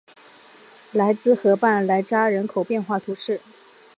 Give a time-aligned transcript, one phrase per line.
[0.93, 3.39] 莱兹河畔莱扎人口变化图示